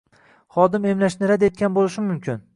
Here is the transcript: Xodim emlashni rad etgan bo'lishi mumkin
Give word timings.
Xodim 0.55 0.87
emlashni 0.93 1.31
rad 1.33 1.47
etgan 1.51 1.79
bo'lishi 1.79 2.09
mumkin 2.09 2.45